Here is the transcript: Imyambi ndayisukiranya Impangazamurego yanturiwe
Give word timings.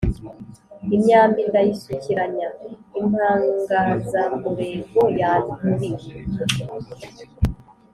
Imyambi 0.95 1.41
ndayisukiranya 1.49 2.47
Impangazamurego 2.99 5.01
yanturiwe 5.19 6.07